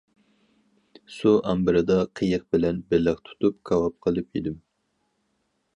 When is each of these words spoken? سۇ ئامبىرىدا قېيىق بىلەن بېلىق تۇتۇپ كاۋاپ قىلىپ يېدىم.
سۇ 1.15 1.33
ئامبىرىدا 1.51 1.97
قېيىق 2.21 2.47
بىلەن 2.57 2.81
بېلىق 2.95 3.23
تۇتۇپ 3.29 3.61
كاۋاپ 3.71 3.99
قىلىپ 4.07 4.37
يېدىم. 4.41 4.59